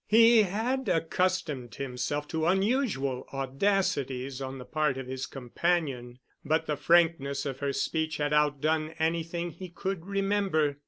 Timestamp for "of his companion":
4.97-6.17